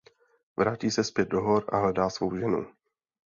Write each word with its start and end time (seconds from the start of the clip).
Vrátí 0.57 0.91
se 0.91 1.03
zpět 1.03 1.27
do 1.27 1.41
hor 1.41 1.65
a 1.69 1.77
hledá 1.77 2.09
svou 2.09 2.37
ženu. 2.37 2.67